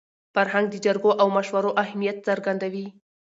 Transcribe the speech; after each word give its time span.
فرهنګ 0.33 0.65
د 0.71 0.75
جرګو 0.85 1.11
او 1.21 1.27
مشورو 1.37 1.77
اهمیت 1.83 2.17
څرګندوي. 2.27 2.85